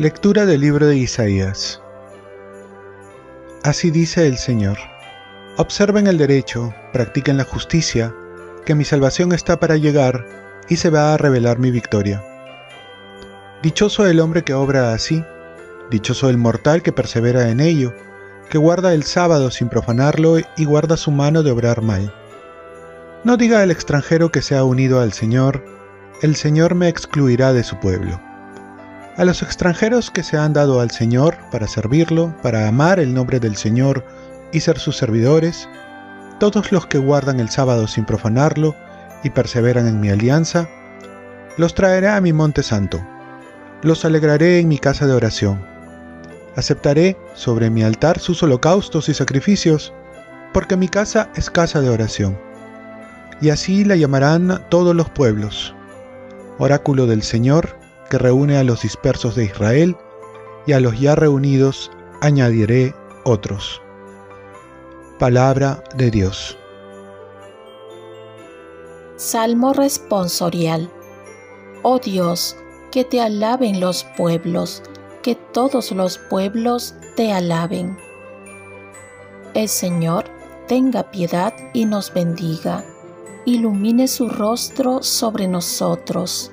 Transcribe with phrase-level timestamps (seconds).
[0.00, 1.82] Lectura del libro de Isaías.
[3.62, 4.78] Así dice el Señor.
[5.58, 8.14] Observen el derecho, practiquen la justicia,
[8.64, 10.24] que mi salvación está para llegar
[10.70, 12.24] y se va a revelar mi victoria.
[13.62, 15.22] Dichoso el hombre que obra así,
[15.90, 17.92] dichoso el mortal que persevera en ello,
[18.48, 22.10] que guarda el sábado sin profanarlo y guarda su mano de obrar mal.
[23.22, 25.62] No diga el extranjero que se ha unido al Señor,
[26.22, 28.29] el Señor me excluirá de su pueblo.
[29.20, 33.38] A los extranjeros que se han dado al Señor para servirlo, para amar el nombre
[33.38, 34.02] del Señor
[34.50, 35.68] y ser sus servidores,
[36.38, 38.74] todos los que guardan el sábado sin profanarlo
[39.22, 40.70] y perseveran en mi alianza,
[41.58, 43.06] los traeré a mi monte santo,
[43.82, 45.62] los alegraré en mi casa de oración.
[46.56, 49.92] Aceptaré sobre mi altar sus holocaustos y sacrificios,
[50.54, 52.38] porque mi casa es casa de oración.
[53.42, 55.74] Y así la llamarán todos los pueblos.
[56.56, 57.79] Oráculo del Señor,
[58.10, 59.96] que reúne a los dispersos de Israel,
[60.66, 62.94] y a los ya reunidos añadiré
[63.24, 63.80] otros.
[65.18, 66.58] Palabra de Dios.
[69.16, 70.90] Salmo responsorial.
[71.82, 72.56] Oh Dios,
[72.90, 74.82] que te alaben los pueblos,
[75.22, 77.96] que todos los pueblos te alaben.
[79.54, 80.24] El Señor
[80.68, 82.84] tenga piedad y nos bendiga,
[83.44, 86.52] ilumine su rostro sobre nosotros,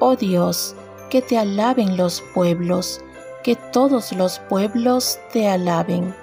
[0.00, 0.74] Oh Dios,
[1.10, 3.00] que te alaben los pueblos,
[3.42, 6.14] que todos los pueblos te alaben.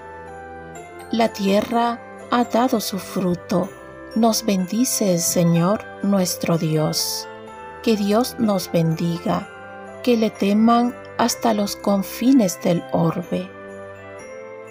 [1.12, 2.00] La tierra
[2.32, 3.70] ha dado su fruto,
[4.16, 7.28] nos bendice el Señor nuestro Dios
[7.86, 9.48] que Dios nos bendiga,
[10.02, 13.48] que le teman hasta los confines del orbe.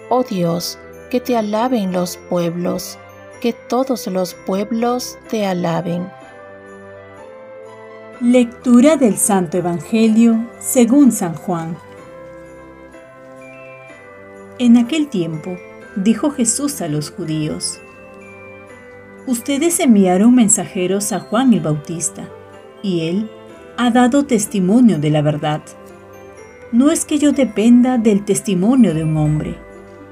[0.09, 0.77] Oh Dios,
[1.09, 2.99] que te alaben los pueblos,
[3.39, 6.11] que todos los pueblos te alaben.
[8.21, 11.75] Lectura del Santo Evangelio según San Juan.
[14.57, 15.57] En aquel tiempo,
[15.97, 17.81] dijo Jesús a los judíos,
[19.27, 22.29] Ustedes enviaron mensajeros a Juan el Bautista
[22.81, 23.29] y Él
[23.75, 25.61] ha dado testimonio de la verdad.
[26.71, 29.57] No es que yo dependa del testimonio de un hombre.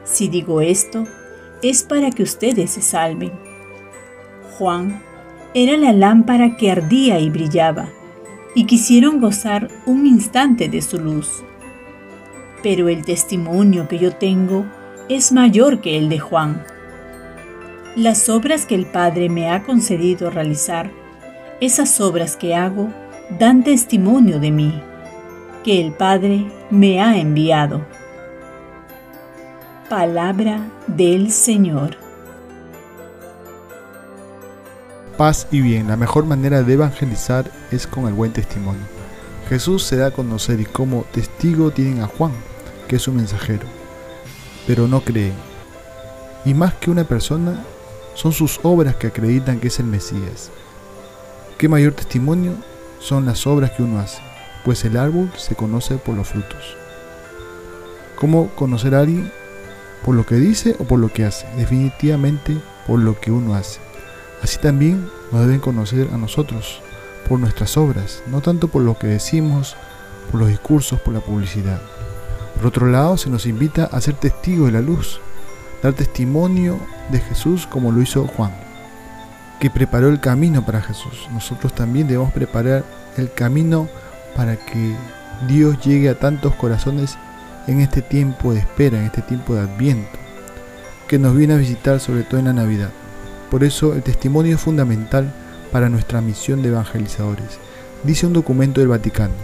[0.04, 1.06] Si digo esto,
[1.62, 3.32] es para que ustedes se salven.
[4.58, 5.02] Juan
[5.54, 7.90] era la lámpara que ardía y brillaba,
[8.56, 11.44] y quisieron gozar un instante de su luz.
[12.62, 14.66] Pero el testimonio que yo tengo
[15.10, 16.64] es mayor que el de Juan.
[17.96, 20.90] Las obras que el Padre me ha concedido realizar
[21.60, 22.90] esas obras que hago
[23.40, 24.82] dan testimonio de mí,
[25.64, 27.86] que el Padre me ha enviado.
[29.90, 32.03] Palabra del Señor.
[35.18, 38.82] Paz y bien, la mejor manera de evangelizar es con el buen testimonio.
[39.48, 42.32] Jesús se da a conocer y como testigo tienen a Juan,
[42.88, 43.68] que es su mensajero,
[44.66, 45.34] pero no creen.
[46.46, 47.64] Y más que una persona,
[48.16, 50.50] son sus obras que acreditan que es el Mesías.
[51.60, 52.54] ¿Qué mayor testimonio
[53.00, 54.20] son las obras que uno hace?
[54.66, 56.76] Pues el árbol se conoce por los frutos.
[58.16, 59.32] ¿Cómo conocer a alguien?
[60.04, 61.48] ¿Por lo que dice o por lo que hace?
[61.56, 62.58] Definitivamente
[62.88, 63.80] por lo que uno hace.
[64.44, 66.82] Así también nos deben conocer a nosotros,
[67.28, 69.76] por nuestras obras, no tanto por lo que decimos,
[70.30, 71.82] por los discursos, por la publicidad.
[72.56, 75.20] Por otro lado, se nos invita a ser testigos de la luz,
[75.82, 76.78] dar testimonio
[77.12, 78.52] de Jesús como lo hizo Juan
[79.64, 81.30] que preparó el camino para Jesús.
[81.32, 82.84] Nosotros también debemos preparar
[83.16, 83.88] el camino
[84.36, 84.94] para que
[85.48, 87.18] Dios llegue a tantos corazones
[87.68, 90.20] en este tiempo de espera, en este tiempo de adviento,
[91.08, 92.90] que nos viene a visitar sobre todo en la Navidad.
[93.54, 95.32] Por eso el testimonio es fundamental
[95.72, 97.60] para nuestra misión de evangelizadores.
[98.04, 99.36] Dice un documento del Vaticano,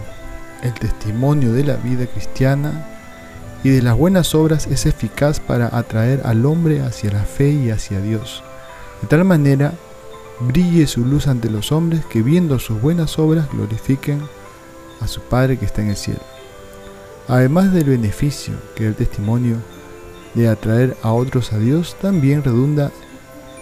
[0.64, 2.88] el testimonio de la vida cristiana
[3.62, 7.70] y de las buenas obras es eficaz para atraer al hombre hacia la fe y
[7.70, 8.42] hacia Dios.
[9.00, 9.74] De tal manera
[10.40, 14.20] brille su luz ante los hombres que viendo sus buenas obras glorifiquen
[15.00, 16.22] a su Padre que está en el cielo.
[17.28, 19.58] Además del beneficio que el testimonio
[20.34, 22.90] de atraer a otros a Dios, también redunda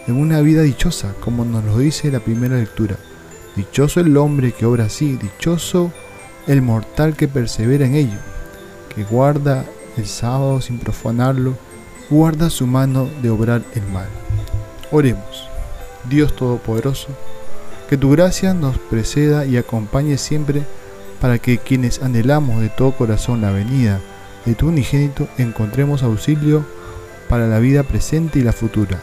[0.09, 2.97] en una vida dichosa, como nos lo dice la primera lectura.
[3.55, 5.93] Dichoso el hombre que obra así, dichoso
[6.47, 8.19] el mortal que persevera en ello,
[8.95, 9.67] que guarda
[9.99, 11.55] el sábado sin profanarlo,
[12.09, 14.09] guarda su mano de obrar el mal.
[14.91, 15.47] Oremos,
[16.09, 17.09] Dios Todopoderoso,
[17.91, 20.63] que tu gracia nos preceda y acompañe siempre
[21.21, 24.01] para que quienes anhelamos de todo corazón la venida
[24.47, 26.65] de tu unigénito encontremos auxilio
[27.29, 29.03] para la vida presente y la futura.